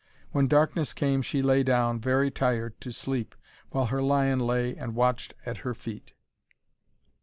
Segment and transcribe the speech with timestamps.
[0.31, 3.35] When darkness came she lay down, very tired, to sleep,
[3.69, 6.13] while her lion lay and watched at her feet.